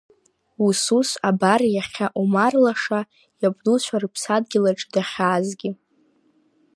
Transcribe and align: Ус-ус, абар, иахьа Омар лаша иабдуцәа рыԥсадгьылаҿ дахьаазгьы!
Ус-ус, 0.65 1.09
абар, 1.29 1.61
иахьа 1.69 2.07
Омар 2.21 2.53
лаша 2.63 2.99
иабдуцәа 3.41 3.97
рыԥсадгьылаҿ 4.01 4.81
дахьаазгьы! 4.93 5.69